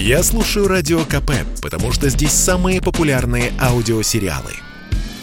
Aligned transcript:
Я 0.00 0.22
слушаю 0.22 0.68
Радио 0.68 1.00
КП, 1.00 1.32
потому 1.60 1.90
что 1.90 2.08
здесь 2.08 2.30
самые 2.30 2.80
популярные 2.80 3.52
аудиосериалы. 3.60 4.52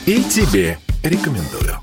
И 0.05 0.21
тебе 0.21 0.79
рекомендую. 1.01 1.79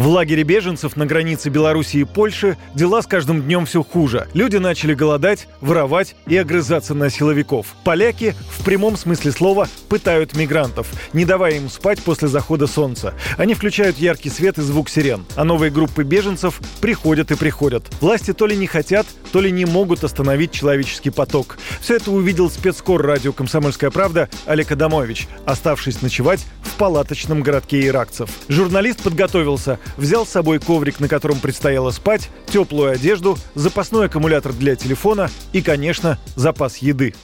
В 0.00 0.06
лагере 0.06 0.44
беженцев 0.44 0.96
на 0.96 1.04
границе 1.04 1.50
Беларуси 1.50 1.98
и 1.98 2.04
Польши 2.04 2.56
дела 2.74 3.02
с 3.02 3.06
каждым 3.06 3.42
днем 3.42 3.66
все 3.66 3.82
хуже. 3.82 4.28
Люди 4.32 4.56
начали 4.56 4.94
голодать, 4.94 5.46
воровать 5.60 6.16
и 6.26 6.38
огрызаться 6.38 6.94
на 6.94 7.10
силовиков. 7.10 7.66
Поляки 7.84 8.34
в 8.48 8.64
прямом 8.64 8.96
смысле 8.96 9.30
слова 9.30 9.68
пытают 9.90 10.34
мигрантов, 10.34 10.88
не 11.12 11.26
давая 11.26 11.56
им 11.56 11.68
спать 11.68 12.02
после 12.02 12.28
захода 12.28 12.66
солнца. 12.66 13.12
Они 13.36 13.52
включают 13.52 13.98
яркий 13.98 14.30
свет 14.30 14.56
и 14.56 14.62
звук 14.62 14.88
сирен. 14.88 15.26
А 15.36 15.44
новые 15.44 15.70
группы 15.70 16.02
беженцев 16.02 16.62
приходят 16.80 17.30
и 17.30 17.36
приходят. 17.36 17.84
Власти 18.00 18.32
то 18.32 18.46
ли 18.46 18.56
не 18.56 18.66
хотят, 18.66 19.06
то 19.32 19.42
ли 19.42 19.52
не 19.52 19.66
могут 19.66 20.02
остановить 20.02 20.52
человеческий 20.52 21.10
поток. 21.10 21.58
Все 21.82 21.96
это 21.96 22.10
увидел 22.10 22.48
спецкор 22.48 23.02
радио 23.02 23.34
«Комсомольская 23.34 23.90
правда» 23.90 24.30
Олег 24.46 24.72
Адамович, 24.72 25.28
оставшись 25.44 26.00
ночевать 26.00 26.46
в 26.62 26.76
палаточном 26.76 27.42
городке 27.42 27.86
иракцев. 27.86 28.30
Журналист 28.48 29.02
подготовился, 29.02 29.78
взял 29.96 30.26
с 30.26 30.30
собой 30.30 30.58
коврик, 30.58 31.00
на 31.00 31.08
котором 31.08 31.38
предстояло 31.38 31.90
спать, 31.90 32.30
теплую 32.46 32.92
одежду, 32.92 33.38
запасной 33.54 34.06
аккумулятор 34.06 34.52
для 34.52 34.76
телефона 34.76 35.30
и, 35.52 35.62
конечно, 35.62 36.18
запас 36.36 36.78
еды. 36.78 37.14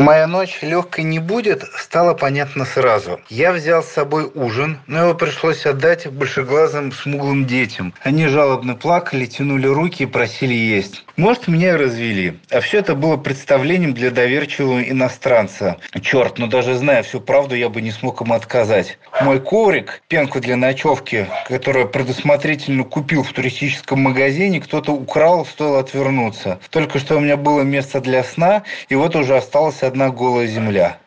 Моя 0.00 0.28
ночь 0.28 0.60
легкой 0.62 1.02
не 1.02 1.18
будет, 1.18 1.64
стало 1.76 2.14
понятно 2.14 2.64
сразу. 2.64 3.18
Я 3.28 3.52
взял 3.52 3.82
с 3.82 3.88
собой 3.88 4.30
ужин, 4.32 4.78
но 4.86 5.00
его 5.02 5.14
пришлось 5.14 5.66
отдать 5.66 6.06
большеглазым 6.06 6.92
смуглым 6.92 7.46
детям. 7.46 7.92
Они 8.04 8.28
жалобно 8.28 8.76
плакали, 8.76 9.26
тянули 9.26 9.66
руки 9.66 10.04
и 10.04 10.06
просили 10.06 10.54
есть. 10.54 11.04
Может, 11.18 11.48
меня 11.48 11.76
развели. 11.76 12.38
А 12.48 12.60
все 12.60 12.78
это 12.78 12.94
было 12.94 13.16
представлением 13.16 13.92
для 13.92 14.12
доверчивого 14.12 14.88
иностранца. 14.88 15.78
Черт, 16.00 16.38
но 16.38 16.46
ну 16.46 16.52
даже 16.52 16.76
зная 16.76 17.02
всю 17.02 17.20
правду, 17.20 17.56
я 17.56 17.68
бы 17.68 17.82
не 17.82 17.90
смог 17.90 18.20
ему 18.20 18.34
отказать. 18.34 18.98
Мой 19.22 19.40
коврик, 19.40 20.00
пенку 20.06 20.38
для 20.38 20.54
ночевки, 20.54 21.26
которую 21.48 21.88
предусмотрительно 21.88 22.84
купил 22.84 23.24
в 23.24 23.32
туристическом 23.32 24.00
магазине, 24.00 24.60
кто-то 24.60 24.92
украл, 24.92 25.44
стоило 25.44 25.80
отвернуться. 25.80 26.60
Только 26.70 27.00
что 27.00 27.16
у 27.16 27.20
меня 27.20 27.36
было 27.36 27.62
место 27.62 28.00
для 28.00 28.22
сна, 28.22 28.62
и 28.88 28.94
вот 28.94 29.16
уже 29.16 29.36
осталось 29.36 29.82
одна 29.82 30.10
голая 30.10 30.46
земля. 30.46 30.98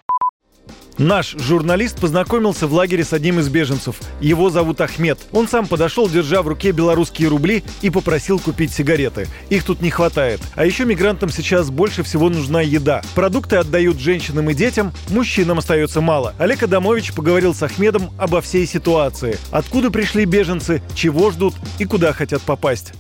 Наш 0.98 1.36
журналист 1.38 2.00
познакомился 2.00 2.68
в 2.68 2.74
лагере 2.74 3.04
с 3.04 3.14
одним 3.14 3.40
из 3.40 3.50
беженцев. 3.50 3.96
Его 4.20 4.50
зовут 4.50 4.82
Ахмед. 4.82 5.20
Он 5.32 5.48
сам 5.48 5.68
подошел, 5.68 6.10
держа 6.10 6.42
в 6.42 6.48
руке 6.48 6.72
белорусские 6.72 7.30
рубли 7.30 7.64
и 7.82 7.90
попросил 7.90 8.40
купить 8.40 8.72
сигареты. 8.72 9.28
Их 9.50 9.64
тут 9.64 9.82
не 9.82 9.90
хватает. 9.90 10.42
А 10.56 10.66
еще 10.66 10.86
мигрантам 10.86 11.30
сейчас 11.30 11.70
больше 11.70 12.04
всего 12.04 12.30
нужна 12.30 12.62
еда. 12.62 13.02
Продукты 13.16 13.56
отдают 13.56 14.00
женщинам 14.00 14.50
и 14.50 14.54
детям, 14.54 14.94
мужчинам 15.10 15.60
остается 15.60 16.02
мало. 16.02 16.36
Олег 16.38 16.64
Адамович 16.64 17.14
поговорил 17.14 17.56
с 17.56 17.64
Ахмедом 17.64 18.12
обо 18.18 18.42
всей 18.42 18.68
ситуации. 18.68 19.38
Откуда 19.52 19.92
пришли 19.92 20.26
беженцы, 20.26 20.82
чего 20.94 21.32
ждут 21.32 21.56
и 21.80 21.86
куда 21.86 22.14
хотят 22.14 22.42
попасть. 22.42 22.94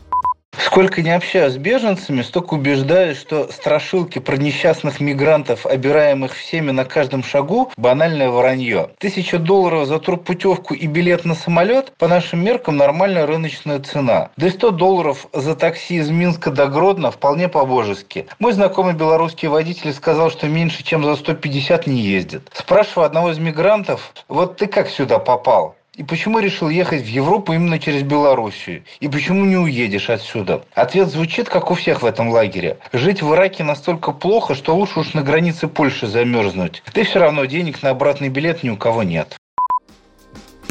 Сколько 0.63 1.01
не 1.01 1.09
общаюсь 1.09 1.53
с 1.53 1.57
беженцами, 1.57 2.21
столько 2.21 2.53
убеждаюсь, 2.53 3.19
что 3.19 3.51
страшилки 3.51 4.19
про 4.19 4.37
несчастных 4.37 4.99
мигрантов, 4.99 5.65
обираемых 5.65 6.35
всеми 6.35 6.71
на 6.71 6.85
каждом 6.85 7.23
шагу, 7.23 7.71
банальное 7.77 8.29
вранье. 8.29 8.91
Тысяча 8.99 9.39
долларов 9.39 9.87
за 9.87 9.99
турпутевку 9.99 10.73
и 10.73 10.85
билет 10.85 11.25
на 11.25 11.33
самолет 11.33 11.91
по 11.97 12.07
нашим 12.07 12.43
меркам 12.45 12.77
нормальная 12.77 13.25
рыночная 13.25 13.79
цена. 13.79 14.29
Да 14.37 14.47
и 14.47 14.49
100 14.51 14.71
долларов 14.71 15.27
за 15.33 15.55
такси 15.55 15.95
из 15.95 16.09
Минска 16.09 16.51
до 16.51 16.67
Гродно 16.67 17.11
вполне 17.11 17.49
по-божески. 17.49 18.27
Мой 18.39 18.53
знакомый 18.53 18.93
белорусский 18.93 19.47
водитель 19.47 19.93
сказал, 19.93 20.29
что 20.29 20.47
меньше, 20.47 20.83
чем 20.83 21.03
за 21.03 21.15
150 21.15 21.87
не 21.87 22.01
ездит. 22.01 22.49
Спрашиваю 22.53 23.07
одного 23.07 23.31
из 23.31 23.39
мигрантов, 23.39 24.13
вот 24.27 24.57
ты 24.57 24.67
как 24.67 24.89
сюда 24.89 25.17
попал? 25.17 25.75
И 25.97 26.03
почему 26.03 26.39
решил 26.39 26.69
ехать 26.69 27.01
в 27.01 27.07
Европу 27.07 27.51
именно 27.51 27.77
через 27.77 28.03
Белоруссию? 28.03 28.85
И 29.01 29.09
почему 29.09 29.43
не 29.43 29.57
уедешь 29.57 30.09
отсюда? 30.09 30.63
Ответ 30.73 31.09
звучит, 31.09 31.49
как 31.49 31.69
у 31.69 31.73
всех 31.73 32.01
в 32.01 32.05
этом 32.05 32.29
лагере. 32.29 32.77
Жить 32.93 33.21
в 33.21 33.33
Ираке 33.33 33.65
настолько 33.65 34.13
плохо, 34.13 34.55
что 34.55 34.73
лучше 34.73 35.01
уж 35.01 35.13
на 35.13 35.21
границе 35.21 35.67
Польши 35.67 36.07
замерзнуть. 36.07 36.81
И 36.93 37.03
все 37.03 37.19
равно 37.19 37.43
денег 37.43 37.83
на 37.83 37.89
обратный 37.89 38.29
билет 38.29 38.63
ни 38.63 38.69
у 38.69 38.77
кого 38.77 39.03
нет 39.03 39.37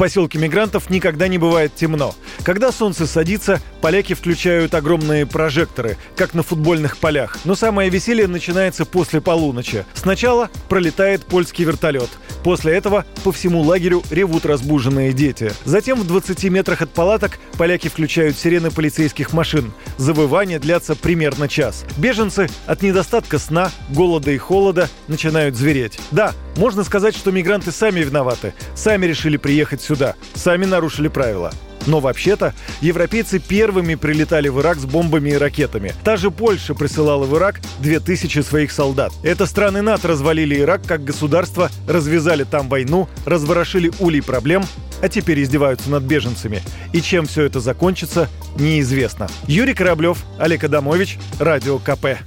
поселке 0.01 0.39
мигрантов 0.39 0.89
никогда 0.89 1.27
не 1.27 1.37
бывает 1.37 1.75
темно. 1.75 2.15
Когда 2.43 2.71
солнце 2.71 3.05
садится, 3.05 3.61
поляки 3.81 4.15
включают 4.15 4.73
огромные 4.73 5.27
прожекторы, 5.27 5.95
как 6.15 6.33
на 6.33 6.41
футбольных 6.41 6.97
полях. 6.97 7.37
Но 7.45 7.53
самое 7.53 7.91
веселье 7.91 8.25
начинается 8.27 8.85
после 8.85 9.21
полуночи. 9.21 9.85
Сначала 9.93 10.49
пролетает 10.69 11.23
польский 11.23 11.65
вертолет. 11.65 12.09
После 12.43 12.73
этого 12.73 13.05
по 13.23 13.31
всему 13.31 13.61
лагерю 13.61 14.03
ревут 14.09 14.45
разбуженные 14.45 15.13
дети. 15.13 15.51
Затем 15.65 15.99
в 15.99 16.07
20 16.07 16.43
метрах 16.45 16.81
от 16.81 16.89
палаток 16.91 17.39
поляки 17.57 17.87
включают 17.87 18.37
сирены 18.37 18.71
полицейских 18.71 19.33
машин. 19.33 19.73
Завывания 19.97 20.59
длятся 20.59 20.95
примерно 20.95 21.47
час. 21.47 21.85
Беженцы 21.97 22.49
от 22.65 22.81
недостатка 22.81 23.39
сна, 23.39 23.71
голода 23.89 24.31
и 24.31 24.37
холода 24.37 24.89
начинают 25.07 25.55
звереть. 25.55 25.99
Да, 26.11 26.33
можно 26.57 26.83
сказать, 26.83 27.15
что 27.15 27.31
мигранты 27.31 27.71
сами 27.71 27.99
виноваты. 27.99 28.53
Сами 28.75 29.05
решили 29.05 29.37
приехать 29.37 29.81
сюда. 29.81 30.15
Сами 30.33 30.65
нарушили 30.65 31.07
правила. 31.07 31.51
Но 31.87 31.99
вообще-то 31.99 32.53
европейцы 32.81 33.39
первыми 33.39 33.95
прилетали 33.95 34.49
в 34.49 34.59
Ирак 34.59 34.77
с 34.77 34.85
бомбами 34.85 35.31
и 35.31 35.37
ракетами. 35.37 35.93
Та 36.03 36.17
же 36.17 36.31
Польша 36.31 36.75
присылала 36.75 37.25
в 37.25 37.37
Ирак 37.37 37.59
2000 37.79 38.41
своих 38.41 38.71
солдат. 38.71 39.11
Это 39.23 39.45
страны 39.45 39.81
НАТО 39.81 40.09
развалили 40.09 40.59
Ирак 40.59 40.81
как 40.85 41.03
государство, 41.03 41.69
развязали 41.87 42.43
там 42.43 42.69
войну, 42.69 43.07
разворошили 43.25 43.91
улей 43.99 44.21
проблем, 44.21 44.63
а 45.01 45.09
теперь 45.09 45.41
издеваются 45.41 45.89
над 45.89 46.03
беженцами. 46.03 46.61
И 46.93 47.01
чем 47.01 47.25
все 47.25 47.43
это 47.43 47.59
закончится, 47.59 48.29
неизвестно. 48.57 49.27
Юрий 49.47 49.73
Кораблев, 49.73 50.19
Олег 50.37 50.63
Адамович, 50.63 51.17
Радио 51.39 51.79
КП. 51.79 52.19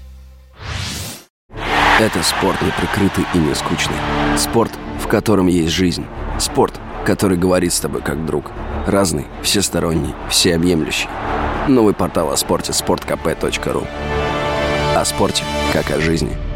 Это 2.00 2.22
спорт 2.24 2.60
неприкрытый 2.60 3.24
и 3.34 3.38
не 3.38 3.54
скучный. 3.54 3.94
Спорт, 4.36 4.72
в 5.00 5.06
котором 5.06 5.46
есть 5.46 5.72
жизнь. 5.72 6.04
Спорт, 6.40 6.80
который 7.06 7.38
говорит 7.38 7.72
с 7.72 7.78
тобой 7.78 8.02
как 8.02 8.26
друг. 8.26 8.50
Разный, 8.86 9.26
всесторонний, 9.42 10.14
всеобъемлющий. 10.28 11.08
Новый 11.68 11.94
портал 11.94 12.30
о 12.30 12.36
спорте– 12.36 12.72
sportkp.ru 12.72 13.86
О 14.94 15.04
спорте, 15.04 15.42
как 15.72 15.90
о 15.90 16.00
жизни– 16.00 16.36